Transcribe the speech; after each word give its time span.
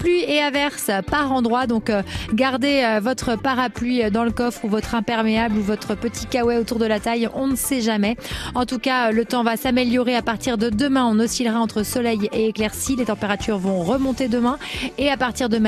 pluie 0.00 0.24
et 0.26 0.40
averse 0.40 0.90
par 1.06 1.30
endroit. 1.30 1.66
Donc 1.66 1.90
euh, 1.90 2.02
gardez 2.32 2.82
euh, 2.82 3.00
votre 3.00 3.36
parapluie 3.36 4.10
dans 4.10 4.24
le 4.24 4.30
coffre 4.30 4.64
ou 4.64 4.68
votre 4.68 4.94
imperméable 4.94 5.58
ou 5.58 5.62
votre 5.62 5.94
petit 5.94 6.26
kawaii 6.26 6.58
autour 6.58 6.78
de 6.78 6.86
la 6.86 6.98
taille. 6.98 7.28
On 7.34 7.46
ne 7.46 7.54
sait 7.54 7.82
jamais. 7.82 8.16
En 8.54 8.64
tout 8.64 8.78
cas, 8.78 9.12
le 9.12 9.24
temps 9.24 9.44
va 9.44 9.56
s'améliorer 9.56 10.16
à 10.16 10.22
partir 10.22 10.56
de 10.56 10.70
demain. 10.70 11.04
On 11.04 11.20
oscillera 11.20 11.60
entre 11.60 11.82
soleil 11.82 12.28
et 12.32 12.48
éclaircie. 12.48 12.96
Les 12.96 13.04
températures 13.04 13.58
vont 13.58 13.82
remonter 13.82 14.28
demain 14.28 14.58
et 14.96 15.10
à 15.10 15.18
partir 15.18 15.48
de, 15.50 15.58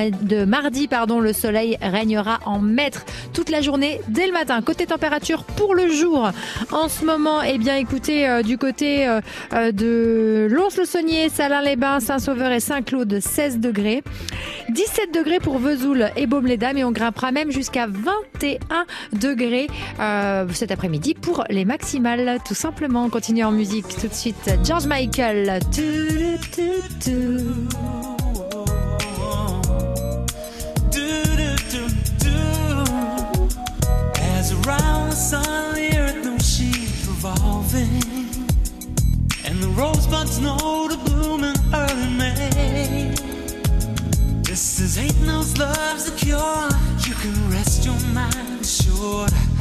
mardi, 0.45 0.89
pardon, 0.89 1.21
le 1.21 1.35
soleil 1.35 1.77
régnera 1.83 2.41
en 2.47 2.59
maître 2.59 3.05
toute 3.35 3.51
la 3.51 3.61
journée 3.61 4.01
dès 4.09 4.27
le 4.27 4.33
matin. 4.33 4.63
Côté 4.63 4.87
température 4.87 5.45
pour 5.45 5.75
le 5.75 5.91
jour, 5.91 6.31
en 6.73 6.89
ce 6.89 7.05
moment, 7.05 7.43
eh 7.43 7.59
bien, 7.59 7.77
écoutez, 7.77 8.27
euh, 8.27 8.43
du 8.43 8.57
côté 8.57 9.07
de 9.53 10.49
Lons-le-Saunier, 10.51 11.29
Salins-les-Bains, 11.29 12.01
Saint-Sauveur 12.01 12.51
et 12.53 12.61
Saint-Claude, 12.61 13.21
16 13.21 13.59
degrés. 13.59 14.03
17 14.71 15.13
degrés 15.15 15.41
pour 15.41 15.59
Vesoul 15.59 16.11
et 16.17 16.27
Baume-les-Dames 16.27 16.79
et 16.79 16.85
on 16.85 16.93
grimpera 16.93 17.33
même 17.33 17.51
jusqu'à 17.51 17.87
21 17.87 18.87
degrés 19.13 19.69
euh, 20.01 20.47
cet 20.53 20.71
après-midi 20.71 21.15
pour 21.15 21.45
les 21.51 21.65
maximales. 21.65 22.39
Tout 22.47 22.55
simplement, 22.55 23.05
on 23.05 23.11
continue 23.11 23.45
en 23.45 23.53
musique 23.53 23.89
tout 24.01 24.09
de 24.09 24.15
suite. 24.15 24.51
George 24.65 24.87
Michael. 24.87 25.61
Love's 46.33 46.33
the 46.33 46.39
cure, 46.39 46.69
you 47.07 47.15
can 47.15 47.51
rest 47.51 47.85
your 47.85 47.99
mind 48.13 48.61
assured 48.61 49.52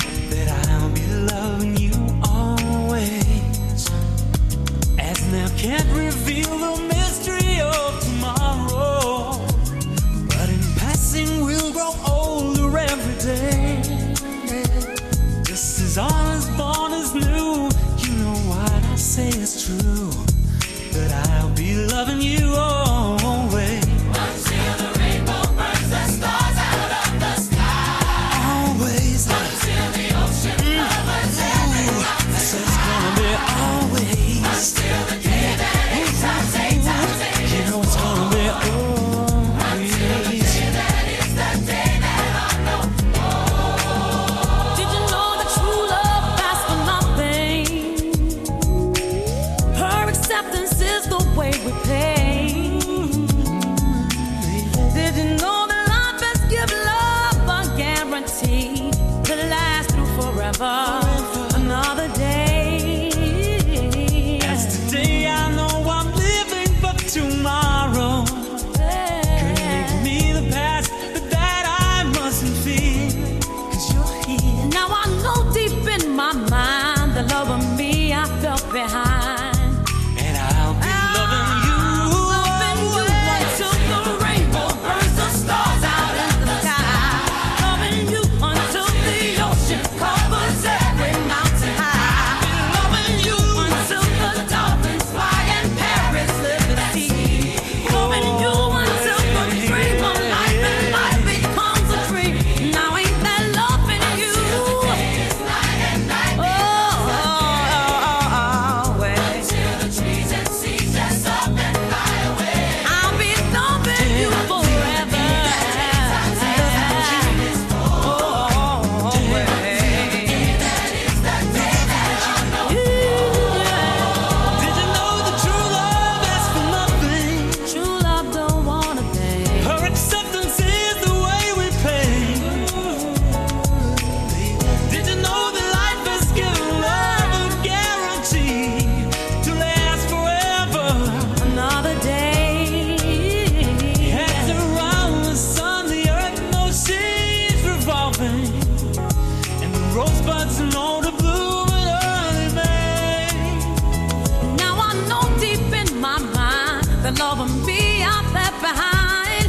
behind. 158.61 159.47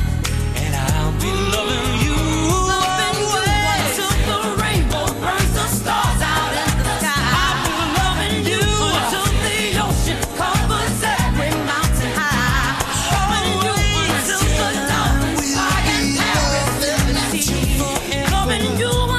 And 0.56 0.74
I'll 0.74 1.12
be 1.20 1.30
loving 1.54 1.94
you. 2.04 2.16
Loving 2.72 3.16
you 3.22 3.30
until 3.78 4.12
the 4.26 4.52
rainbow 4.62 5.06
burns 5.20 5.52
the 5.52 5.66
stars 5.68 6.20
out 6.22 6.52
in 6.62 6.72
the 6.82 6.94
sky. 6.98 7.22
I'll 7.42 7.58
be 7.66 7.74
loving 7.98 8.38
you 8.50 8.64
until 8.98 9.28
the 9.46 9.58
ocean 9.84 10.20
covers 10.38 11.02
every 11.02 11.52
mountain 11.70 12.12
high. 12.18 12.82
Loving 13.14 13.58
you 13.66 13.76
until 14.10 14.42
the 14.58 14.68
and 15.92 16.06
Paris. 16.18 16.66
Loving 18.30 18.78
you. 18.80 19.11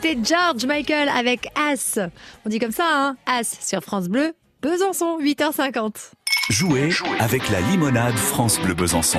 C'était 0.00 0.16
George 0.22 0.64
Michael 0.64 1.08
avec 1.08 1.48
As. 1.56 1.98
On 2.46 2.48
dit 2.48 2.60
comme 2.60 2.70
ça, 2.70 2.84
hein 2.88 3.16
As 3.26 3.58
sur 3.60 3.82
France 3.82 4.08
Bleu, 4.08 4.32
Besançon, 4.62 5.18
8h50. 5.20 6.12
Jouez 6.50 6.90
avec 7.18 7.50
la 7.50 7.60
limonade 7.62 8.14
France 8.14 8.60
Bleu 8.60 8.74
Besançon. 8.74 9.18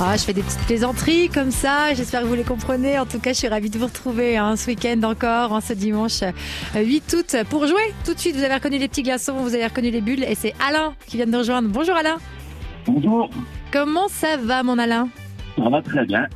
Ah, 0.00 0.16
je 0.16 0.22
fais 0.22 0.32
des 0.32 0.40
petites 0.40 0.64
plaisanteries 0.64 1.28
comme 1.28 1.50
ça, 1.50 1.92
j'espère 1.92 2.22
que 2.22 2.26
vous 2.26 2.36
les 2.36 2.42
comprenez. 2.42 2.98
En 2.98 3.04
tout 3.04 3.18
cas, 3.18 3.34
je 3.34 3.38
suis 3.40 3.48
ravie 3.48 3.68
de 3.68 3.78
vous 3.78 3.84
retrouver 3.84 4.38
hein, 4.38 4.56
ce 4.56 4.68
week-end 4.68 5.02
encore, 5.02 5.52
en 5.52 5.60
ce 5.60 5.74
dimanche 5.74 6.22
euh, 6.22 6.80
8 6.82 7.14
août. 7.18 7.36
Pour 7.50 7.66
jouer, 7.66 7.92
tout 8.06 8.14
de 8.14 8.18
suite, 8.18 8.34
vous 8.34 8.44
avez 8.44 8.54
reconnu 8.54 8.78
les 8.78 8.88
petits 8.88 9.02
glaçons, 9.02 9.34
vous 9.34 9.54
avez 9.54 9.66
reconnu 9.66 9.90
les 9.90 10.00
bulles, 10.00 10.24
et 10.24 10.36
c'est 10.36 10.54
Alain 10.66 10.94
qui 11.06 11.18
vient 11.18 11.26
de 11.26 11.32
nous 11.32 11.38
rejoindre. 11.40 11.68
Bonjour 11.68 11.96
Alain. 11.96 12.16
Bonjour, 12.86 13.28
Comment 13.70 14.08
ça 14.08 14.38
va 14.38 14.62
mon 14.62 14.78
Alain? 14.78 15.10
Ça 15.58 15.68
va 15.68 15.82
très 15.82 16.06
bien. 16.06 16.26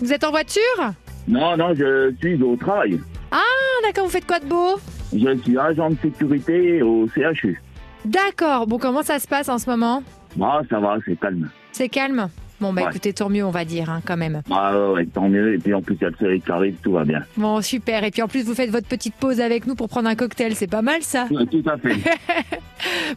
Vous 0.00 0.12
êtes 0.12 0.24
en 0.24 0.32
voiture? 0.32 0.92
Non, 1.28 1.56
non, 1.56 1.74
je 1.74 2.12
suis 2.20 2.42
au 2.42 2.56
travail. 2.56 3.00
Ah 3.30 3.38
d'accord, 3.84 4.04
vous 4.06 4.10
faites 4.10 4.26
quoi 4.26 4.38
de 4.40 4.46
beau? 4.46 4.76
Je 5.14 5.36
suis 5.42 5.58
agent 5.58 5.90
de 5.90 5.96
sécurité 6.02 6.82
au 6.82 7.06
CHU. 7.08 7.60
D'accord, 8.04 8.66
bon 8.66 8.78
comment 8.78 9.02
ça 9.02 9.18
se 9.18 9.28
passe 9.28 9.48
en 9.48 9.58
ce 9.58 9.70
moment? 9.70 10.02
Bah, 10.36 10.62
ça 10.68 10.80
va, 10.80 10.96
c'est 11.06 11.18
calme. 11.18 11.48
C'est 11.72 11.88
calme? 11.88 12.28
Bon 12.60 12.72
bah 12.72 12.82
Ouais. 12.82 12.88
écoutez, 12.90 13.12
tant 13.12 13.28
mieux 13.28 13.44
on 13.44 13.50
va 13.50 13.64
dire 13.64 13.90
hein, 13.90 14.00
quand 14.06 14.16
même. 14.16 14.40
Bah, 14.48 14.72
ouais, 14.72 14.92
ouais, 14.94 15.06
tant 15.06 15.28
mieux. 15.28 15.54
Et 15.54 15.58
puis 15.58 15.74
en 15.74 15.82
plus, 15.82 15.96
il 15.96 16.02
y 16.02 16.04
a 16.04 16.10
le 16.10 16.16
soleil 16.16 16.40
qui 16.40 16.50
arrive, 16.52 16.76
tout 16.82 16.92
va 16.92 17.04
bien. 17.04 17.22
Bon 17.36 17.60
super, 17.60 18.04
et 18.04 18.10
puis 18.10 18.22
en 18.22 18.28
plus 18.28 18.44
vous 18.44 18.54
faites 18.54 18.70
votre 18.70 18.86
petite 18.86 19.14
pause 19.14 19.40
avec 19.40 19.66
nous 19.66 19.74
pour 19.74 19.88
prendre 19.88 20.08
un 20.08 20.14
cocktail, 20.14 20.54
c'est 20.54 20.70
pas 20.70 20.82
mal 20.82 21.02
ça 21.02 21.26
Ouais, 21.30 21.44
Tout 21.46 21.62
à 21.68 21.76
fait. 21.78 21.94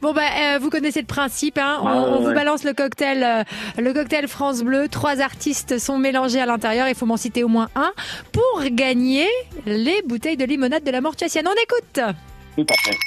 Bon 0.06 0.14
bah 0.14 0.22
euh, 0.22 0.60
vous 0.60 0.70
connaissez 0.70 1.00
le 1.00 1.08
principe, 1.08 1.58
hein 1.58 1.80
on, 1.82 1.88
Ah, 1.88 2.12
ouais, 2.12 2.26
vous 2.26 2.32
balance 2.36 2.64
le 2.64 2.74
cocktail, 2.74 3.24
euh, 3.24 3.44
le 3.82 3.92
cocktail 3.92 4.28
France 4.28 4.62
Bleu. 4.62 4.88
Trois 4.88 5.20
artistes 5.20 5.80
sont 5.80 5.98
mélangés 5.98 6.40
à 6.40 6.46
l'intérieur. 6.46 6.88
Il 6.88 6.94
faut 6.94 7.08
m'en 7.08 7.18
citer 7.18 7.44
au 7.44 7.48
moins 7.48 7.70
un 7.76 7.92
pour 8.32 8.62
gagner 8.70 9.26
les 9.66 10.04
bouteilles 10.04 10.38
de 10.38 10.46
limonade 10.46 10.84
de 10.84 10.92
la 10.92 11.02
Mortuacienne. 11.02 11.48
On 11.48 11.54
écoute. 11.60 12.16
tout 12.56 12.68
à 12.70 12.78
fait. 12.84 12.98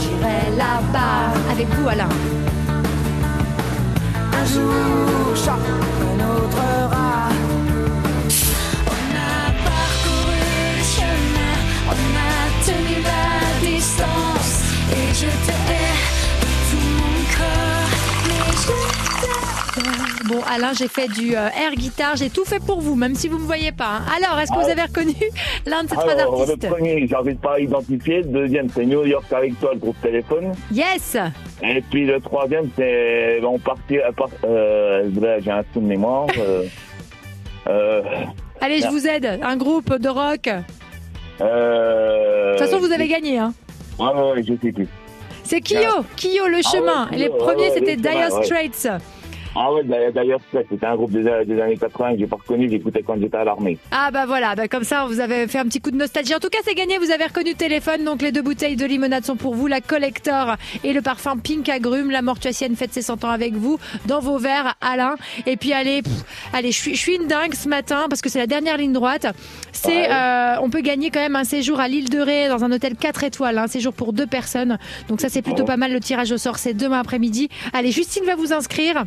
J'irai 0.00 0.56
là-bas 0.56 1.52
avec 1.52 1.66
vous 1.66 1.88
Alain. 1.90 2.08
Un 4.44 4.46
jour, 4.46 5.34
chaque 5.34 6.13
Alain, 20.48 20.72
j'ai 20.72 20.88
fait 20.88 21.08
du 21.08 21.36
euh, 21.36 21.46
air 21.48 21.72
guitare, 21.76 22.16
j'ai 22.16 22.30
tout 22.30 22.44
fait 22.44 22.58
pour 22.60 22.80
vous, 22.80 22.94
même 22.94 23.14
si 23.14 23.28
vous 23.28 23.38
me 23.38 23.44
voyez 23.44 23.72
pas. 23.72 23.98
hein. 23.98 24.02
Alors, 24.16 24.38
est-ce 24.40 24.50
que 24.52 24.56
vous 24.58 24.70
avez 24.70 24.82
reconnu 24.82 25.14
l'un 25.66 25.84
de 25.84 25.88
ces 25.88 25.94
trois 25.96 26.12
Alors, 26.12 26.34
le 26.36 26.42
artistes? 26.42 26.68
premier, 26.68 27.06
j'arrive 27.06 27.36
pas 27.36 27.54
à 27.54 27.58
identifier. 27.60 28.18
Le 28.22 28.28
deuxième, 28.28 28.68
c'est 28.68 28.84
New 28.86 29.04
York 29.04 29.32
avec 29.32 29.58
toi, 29.60 29.70
le 29.72 29.78
groupe 29.80 30.00
téléphone. 30.02 30.52
Yes. 30.72 31.16
Et 31.62 31.80
puis 31.90 32.04
le 32.06 32.20
troisième, 32.20 32.68
c'est. 32.76 33.40
On 33.44 33.58
partit. 33.58 33.98
Euh, 34.44 35.10
là, 35.20 35.40
j'ai 35.40 35.50
un 35.50 35.62
trou 35.62 35.80
de 35.80 35.86
mémoire. 35.86 36.26
Euh, 36.36 36.64
euh, 37.66 38.02
Allez, 38.60 38.80
je 38.80 38.86
Ah. 38.86 38.90
vous 38.90 39.06
aide. 39.06 39.40
Un 39.42 39.56
groupe 39.56 39.94
de 39.96 40.08
rock. 40.10 40.42
De 40.44 40.60
euh, 41.40 42.56
toute 42.58 42.66
façon, 42.66 42.78
vous 42.78 42.92
avez 42.92 43.08
gagné. 43.08 43.38
Hein. 43.38 43.54
Ouais, 43.98 44.06
ouais, 44.08 44.32
ouais, 44.32 44.42
je 44.42 44.52
sais 44.62 44.72
plus. 44.72 44.88
C'est 45.44 45.60
Kyo, 45.60 46.02
Kyo 46.16 46.46
le 46.48 46.58
Ah 46.64 46.70
chemin. 46.70 47.08
ouais, 47.10 47.16
Et 47.16 47.18
les 47.20 47.28
Kyo, 47.28 47.36
premiers, 47.36 47.62
ouais, 47.62 47.68
ouais, 47.70 47.74
c'était 47.74 47.96
Dire. 47.96 48.30
Straits. 48.42 48.88
Ah 49.56 49.72
ouais, 49.72 49.84
d'ailleurs, 49.84 50.40
c'était 50.52 50.84
un 50.84 50.96
groupe 50.96 51.12
des, 51.12 51.22
des 51.22 51.60
années 51.60 51.76
80 51.76 52.14
que 52.14 52.18
j'ai 52.18 52.26
pas 52.26 52.36
reconnu, 52.36 52.68
j'écoutais 52.68 53.02
quand 53.02 53.16
j'étais 53.20 53.36
à 53.36 53.44
l'armée. 53.44 53.78
Ah 53.92 54.10
bah 54.12 54.26
voilà, 54.26 54.56
bah 54.56 54.66
comme 54.66 54.82
ça 54.82 55.04
vous 55.06 55.20
avez 55.20 55.46
fait 55.46 55.58
un 55.58 55.64
petit 55.64 55.80
coup 55.80 55.92
de 55.92 55.96
nostalgie. 55.96 56.34
En 56.34 56.40
tout 56.40 56.48
cas 56.48 56.58
c'est 56.64 56.74
gagné, 56.74 56.98
vous 56.98 57.12
avez 57.12 57.24
reconnu 57.24 57.50
le 57.50 57.56
téléphone, 57.56 58.02
donc 58.04 58.20
les 58.20 58.32
deux 58.32 58.42
bouteilles 58.42 58.74
de 58.74 58.84
limonade 58.84 59.24
sont 59.24 59.36
pour 59.36 59.54
vous, 59.54 59.68
la 59.68 59.80
collector 59.80 60.56
et 60.82 60.92
le 60.92 61.02
parfum 61.02 61.36
pink 61.36 61.68
agrumes. 61.68 62.10
La 62.10 62.20
mortuacienne 62.22 62.74
fête 62.74 62.92
ses 62.92 63.02
100 63.02 63.24
ans 63.24 63.30
avec 63.30 63.54
vous 63.54 63.78
dans 64.06 64.18
vos 64.18 64.38
verres, 64.38 64.74
Alain. 64.80 65.14
Et 65.46 65.56
puis 65.56 65.72
allez, 65.72 66.02
pff, 66.02 66.24
allez, 66.52 66.72
je 66.72 66.78
suis, 66.80 66.94
je 66.96 67.00
suis 67.00 67.14
une 67.14 67.28
dingue 67.28 67.54
ce 67.54 67.68
matin 67.68 68.06
parce 68.08 68.22
que 68.22 68.28
c'est 68.28 68.40
la 68.40 68.48
dernière 68.48 68.76
ligne 68.76 68.92
droite. 68.92 69.26
C'est, 69.72 69.94
Ouais. 69.94 70.08
euh, 70.10 70.56
on 70.62 70.68
peut 70.70 70.80
gagner 70.80 71.10
quand 71.10 71.20
même 71.20 71.36
un 71.36 71.44
séjour 71.44 71.78
à 71.78 71.86
l'île 71.86 72.10
de 72.10 72.18
Ré 72.18 72.48
dans 72.48 72.64
un 72.64 72.72
hôtel 72.72 72.96
4 72.96 73.22
étoiles, 73.22 73.58
un 73.58 73.68
séjour 73.68 73.92
pour 73.92 74.12
deux 74.12 74.26
personnes. 74.26 74.78
Donc 75.08 75.20
ça 75.20 75.28
c'est 75.28 75.42
plutôt 75.42 75.60
Ouais. 75.60 75.66
pas 75.66 75.76
mal. 75.76 75.92
Le 75.92 76.00
tirage 76.00 76.32
au 76.32 76.38
sort 76.38 76.58
c'est 76.58 76.74
demain 76.74 76.98
après-midi. 76.98 77.48
Allez, 77.72 77.92
Justine 77.92 78.24
va 78.24 78.34
vous 78.34 78.52
inscrire. 78.52 79.04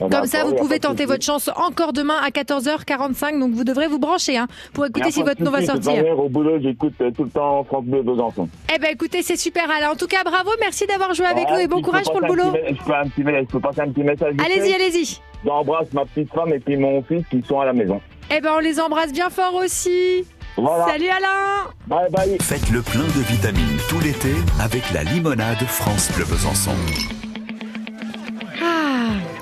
Ah 0.00 0.08
bah, 0.08 0.18
Comme 0.18 0.26
ça, 0.26 0.44
vous 0.44 0.54
pouvez 0.54 0.78
tenter 0.78 1.06
votre 1.06 1.24
chance 1.24 1.48
encore 1.56 1.92
demain 1.92 2.16
à 2.22 2.30
14h45. 2.30 3.38
Donc, 3.38 3.52
vous 3.52 3.64
devrez 3.64 3.86
vous 3.86 3.98
brancher 3.98 4.36
hein, 4.36 4.46
pour 4.72 4.86
écouter 4.86 5.10
si 5.10 5.22
votre 5.22 5.42
nom 5.42 5.50
va 5.50 5.62
sortir. 5.64 6.04
Au 6.18 6.28
boulot, 6.28 6.58
j'écoute 6.60 6.94
euh, 7.00 7.10
tout 7.10 7.24
le 7.24 7.30
temps 7.30 7.64
France 7.64 7.84
Bleu 7.84 8.02
Besançon. 8.02 8.48
Eh 8.74 8.78
ben, 8.78 8.90
écoutez, 8.92 9.22
c'est 9.22 9.36
super, 9.36 9.70
Alain. 9.70 9.90
En 9.92 9.96
tout 9.96 10.06
cas, 10.06 10.22
bravo. 10.24 10.50
Merci 10.60 10.86
d'avoir 10.86 11.14
joué 11.14 11.26
avec 11.26 11.46
Ouais, 11.46 11.54
nous 11.54 11.60
et 11.60 11.66
bon 11.66 11.82
courage 11.82 12.04
pour 12.06 12.20
le 12.20 12.26
boulot. 12.26 12.52
Je 12.68 12.84
peux, 12.84 12.94
un 12.94 13.08
petit, 13.08 13.22
je 13.22 13.46
peux 13.46 13.60
passer 13.60 13.80
un 13.80 13.88
petit 13.90 14.02
message. 14.02 14.34
Allez-y, 14.44 14.74
allez-y. 14.74 15.18
J'embrasse 15.44 15.92
ma 15.92 16.04
petite 16.04 16.32
femme 16.32 16.52
et 16.52 16.58
puis 16.58 16.76
mon 16.76 17.02
fils 17.02 17.24
qui 17.30 17.42
sont 17.46 17.60
à 17.60 17.66
la 17.66 17.72
maison. 17.72 18.00
Eh 18.34 18.40
ben, 18.40 18.50
on 18.56 18.58
les 18.58 18.80
embrasse 18.80 19.12
bien 19.12 19.30
fort 19.30 19.54
aussi. 19.54 20.24
Voilà. 20.56 20.86
Salut, 20.86 21.08
Alain. 21.08 21.70
Bye 21.86 22.10
bye. 22.10 22.36
Faites 22.40 22.70
le 22.70 22.82
plein 22.82 23.02
de 23.04 23.22
vitamines 23.28 23.78
tout 23.88 24.00
l'été 24.00 24.32
avec 24.60 24.90
la 24.92 25.04
limonade 25.04 25.62
France 25.66 26.10
Bleu 26.16 26.24
Besançon. 26.24 26.72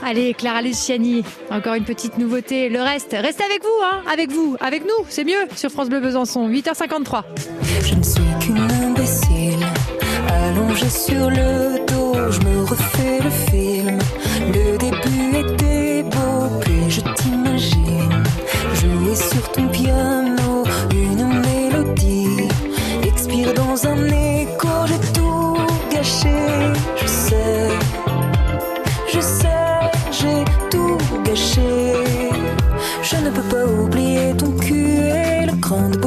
Allez, 0.04 0.34
Clara 0.34 0.60
Luciani. 0.60 1.24
Encore 1.50 1.74
une 1.74 1.84
petite 1.84 2.18
nouveauté. 2.18 2.68
Le 2.68 2.82
reste, 2.82 3.16
restez 3.18 3.42
avec 3.42 3.62
vous, 3.62 3.82
hein. 3.82 4.02
Avec 4.12 4.30
vous, 4.30 4.56
avec 4.60 4.82
nous. 4.82 5.06
C'est 5.08 5.24
mieux 5.24 5.48
sur 5.56 5.70
France 5.70 5.88
Bleu 5.88 6.00
Besançon. 6.00 6.46
8h53. 6.48 7.22
Je 7.82 7.94
ne 7.94 8.02
suis 8.02 8.22
qu'une 8.40 8.58
imbécile, 8.58 9.64
allongée 10.28 10.90
sur 10.90 11.30
le 11.30 11.86
dos, 11.86 12.14
je 12.30 12.40
me 12.40 12.64
refais 12.64 13.20
le 13.22 13.30
film. 13.30 13.53
Et 35.72 36.03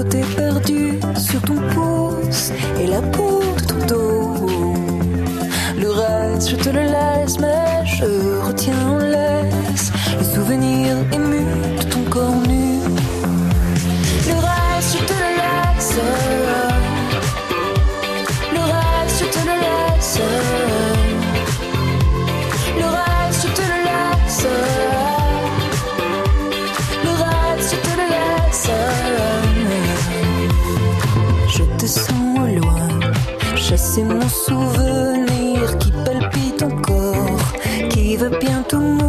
chasser 33.69 34.03
mon 34.03 34.29
souvenir 34.29 35.77
qui 35.77 35.91
palpite 35.91 36.63
encore, 36.63 37.53
qui 37.89 38.15
va 38.15 38.29
bientôt 38.29 38.79
mourir. 38.79 39.06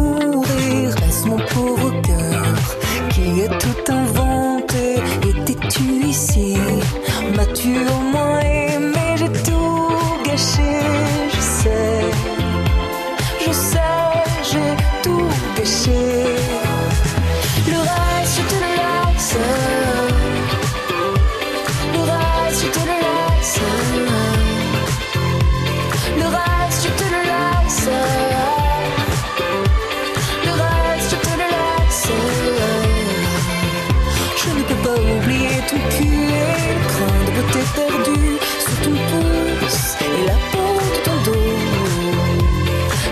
Tout 35.69 35.75
cul 35.75 36.03
et 36.03 36.73
le 36.73 36.81
grain 36.87 37.19
de 37.25 37.31
beauté 37.35 37.61
perdu 37.75 38.19
sous 38.59 38.79
ton 38.83 38.95
pouce 39.09 39.85
et 40.01 40.25
la 40.25 40.37
peau 40.51 40.71
de 40.81 40.97
ton 41.05 41.17
dos. 41.25 41.57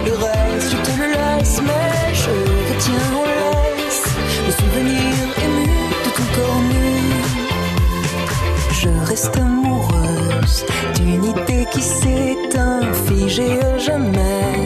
Le 0.07 0.13
reste, 0.13 0.71
je 0.71 0.77
te 0.77 0.93
le 0.97 1.07
laisse, 1.11 1.61
mais 1.61 2.15
je 2.15 2.33
retiens 2.69 3.09
en 3.15 3.25
laisse 3.77 4.05
le 4.47 4.51
souvenir 4.51 5.13
ému 5.45 5.67
de 6.03 6.09
ton 6.15 6.25
corps 6.35 6.63
nu. 6.71 6.89
Je 8.71 8.89
reste 9.07 9.37
amoureuse 9.37 10.65
d'une 10.95 11.25
idée 11.25 11.65
qui 11.71 11.81
s'éteint, 11.81 12.81
figée 13.07 13.59
à 13.61 13.77
jamais 13.77 14.65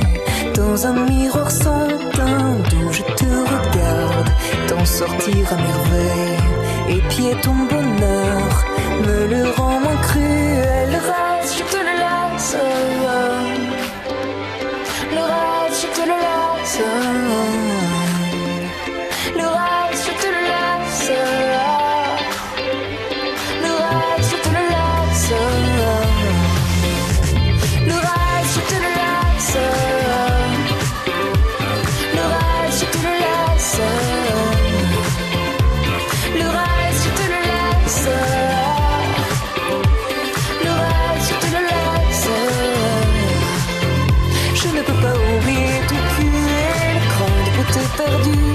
dans 0.55 0.87
un 0.87 0.93
miroir 1.09 1.51
sans 1.51 1.89
teint 2.13 2.55
d'où 2.69 2.93
je 2.93 3.01
te 3.01 3.25
regarde, 3.25 4.29
t'en 4.69 4.85
sortir 4.85 5.51
à 5.51 5.55
merveille 5.55 6.51
Épier 6.89 7.35
ton 7.41 7.53
bonheur, 7.53 8.65
me 9.05 9.27
le 9.27 9.49
rend 9.51 9.79
moins 9.79 10.01
cruel. 10.01 10.89
Reste, 10.89 11.57
je 11.57 11.63
te 11.63 11.77
le 11.77 11.93
laisse. 12.03 12.55
Le 15.11 15.21
reste, 15.31 15.81
je 15.81 16.01
te 16.01 16.07
le 16.07 16.15
laisse. 16.25 17.60
Perdu 48.11 48.50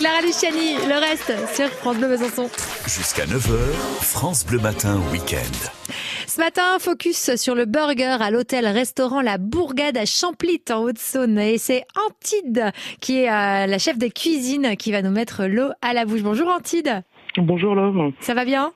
Clara 0.00 0.22
Luciani, 0.22 0.76
le 0.88 0.98
reste 0.98 1.30
sur 1.54 1.68
France 1.68 1.98
Bleu 1.98 2.08
Besançon. 2.08 2.48
Jusqu'à 2.86 3.26
9h, 3.26 3.52
France 4.00 4.46
Bleu 4.46 4.58
Matin 4.58 4.98
Week-end. 5.12 5.68
Ce 6.26 6.40
matin, 6.40 6.78
focus 6.80 7.36
sur 7.36 7.54
le 7.54 7.66
burger 7.66 8.16
à 8.18 8.30
l'hôtel-restaurant 8.30 9.20
La 9.20 9.36
Bourgade 9.36 9.98
à 9.98 10.06
Champlit 10.06 10.62
en 10.70 10.84
Haute-Saône. 10.84 11.38
Et 11.38 11.58
c'est 11.58 11.84
Antide 12.08 12.72
qui 13.02 13.18
est 13.24 13.28
euh, 13.30 13.66
la 13.66 13.78
chef 13.78 13.98
de 13.98 14.06
cuisine 14.08 14.74
qui 14.78 14.90
va 14.90 15.02
nous 15.02 15.10
mettre 15.10 15.44
l'eau 15.44 15.68
à 15.82 15.92
la 15.92 16.06
bouche. 16.06 16.22
Bonjour 16.22 16.48
Antide, 16.48 17.02
Bonjour 17.36 17.74
Laure. 17.74 18.10
ça 18.20 18.32
va 18.32 18.46
bien? 18.46 18.72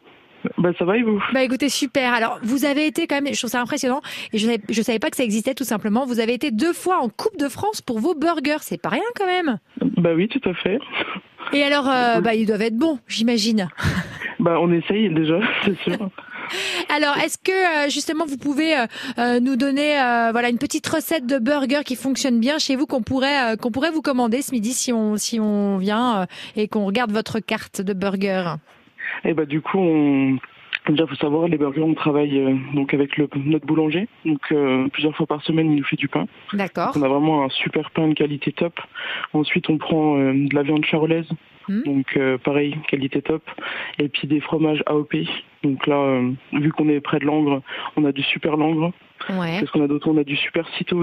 Bah 0.58 0.70
ça 0.78 0.84
va 0.84 0.96
et 0.96 1.02
vous? 1.02 1.22
Bah 1.32 1.42
écoutez, 1.42 1.68
super. 1.68 2.12
Alors, 2.12 2.38
vous 2.42 2.64
avez 2.64 2.86
été 2.86 3.06
quand 3.06 3.20
même, 3.20 3.32
je 3.32 3.38
trouve 3.38 3.50
ça 3.50 3.60
impressionnant, 3.60 4.00
et 4.32 4.38
je 4.38 4.46
savais, 4.46 4.60
je 4.68 4.82
savais 4.82 4.98
pas 4.98 5.10
que 5.10 5.16
ça 5.16 5.24
existait 5.24 5.54
tout 5.54 5.64
simplement. 5.64 6.06
Vous 6.06 6.20
avez 6.20 6.34
été 6.34 6.50
deux 6.50 6.72
fois 6.72 6.98
en 6.98 7.08
Coupe 7.08 7.38
de 7.38 7.48
France 7.48 7.80
pour 7.80 7.98
vos 8.00 8.14
burgers, 8.14 8.60
c'est 8.60 8.80
pas 8.80 8.90
rien 8.90 9.02
quand 9.16 9.26
même. 9.26 9.58
Bah 9.96 10.10
oui, 10.14 10.28
tout 10.28 10.48
à 10.48 10.54
fait. 10.54 10.78
Et 11.52 11.62
alors, 11.62 11.88
euh, 11.88 12.20
bah 12.20 12.34
ils 12.34 12.46
doivent 12.46 12.62
être 12.62 12.76
bons, 12.76 12.98
j'imagine. 13.06 13.68
Bah 14.40 14.58
on 14.60 14.72
essaye 14.72 15.12
déjà, 15.12 15.40
c'est 15.64 15.78
sûr. 15.80 16.10
Alors, 16.94 17.16
est-ce 17.18 17.38
que 17.38 17.86
euh, 17.86 17.88
justement 17.88 18.26
vous 18.26 18.36
pouvez 18.36 18.76
euh, 18.76 18.86
euh, 19.18 19.40
nous 19.40 19.56
donner 19.56 19.98
euh, 19.98 20.30
voilà 20.30 20.50
une 20.50 20.58
petite 20.58 20.86
recette 20.86 21.26
de 21.26 21.38
burger 21.38 21.80
qui 21.84 21.96
fonctionne 21.96 22.38
bien 22.38 22.58
chez 22.58 22.76
vous 22.76 22.86
qu'on 22.86 23.02
pourrait 23.02 23.54
euh, 23.54 23.56
qu'on 23.56 23.70
pourrait 23.70 23.90
vous 23.90 24.02
commander 24.02 24.42
ce 24.42 24.52
midi 24.52 24.72
si 24.72 24.92
on 24.92 25.16
si 25.16 25.40
on 25.40 25.78
vient 25.78 26.26
et 26.56 26.68
qu'on 26.68 26.84
regarde 26.84 27.12
votre 27.12 27.40
carte 27.40 27.80
de 27.80 27.92
burger? 27.92 28.56
Et 29.24 29.34
bah 29.34 29.46
du 29.46 29.60
coup, 29.60 29.78
on... 29.78 30.38
déjà 30.88 31.06
faut 31.06 31.14
savoir, 31.16 31.48
les 31.48 31.58
burgers, 31.58 31.82
on 31.82 31.94
travaille 31.94 32.38
euh, 32.38 32.54
donc 32.74 32.94
avec 32.94 33.16
le, 33.16 33.28
notre 33.36 33.66
boulanger. 33.66 34.08
Donc 34.24 34.40
euh, 34.52 34.88
plusieurs 34.88 35.16
fois 35.16 35.26
par 35.26 35.42
semaine, 35.42 35.70
il 35.70 35.78
nous 35.78 35.84
fait 35.84 35.96
du 35.96 36.08
pain. 36.08 36.26
D'accord. 36.52 36.92
On 36.96 37.02
a 37.02 37.08
vraiment 37.08 37.44
un 37.44 37.48
super 37.48 37.90
pain 37.90 38.08
de 38.08 38.14
qualité 38.14 38.52
top. 38.52 38.78
Ensuite, 39.32 39.70
on 39.70 39.78
prend 39.78 40.18
euh, 40.18 40.32
de 40.32 40.54
la 40.54 40.62
viande 40.62 40.84
charolaise. 40.84 41.28
Hmm. 41.66 41.82
Donc 41.84 42.18
pareil, 42.44 42.76
qualité 42.88 43.22
top. 43.22 43.42
Et 43.98 44.10
puis 44.10 44.28
des 44.28 44.40
fromages 44.40 44.82
AOP. 44.84 45.16
Donc 45.62 45.86
là, 45.86 46.20
vu 46.52 46.70
qu'on 46.72 46.90
est 46.90 47.00
près 47.00 47.20
de 47.20 47.24
Langres, 47.24 47.62
on 47.96 48.04
a 48.04 48.12
du 48.12 48.22
super 48.22 48.58
Langres. 48.58 48.92
Ouais. 49.30 49.58
Qu'est-ce 49.58 49.72
qu'on 49.72 49.82
a 49.82 49.88
d'autre 49.88 50.08
On 50.10 50.18
a 50.18 50.24
du 50.24 50.36
super 50.36 50.68
Cito 50.76 50.98
aussi. 50.98 51.02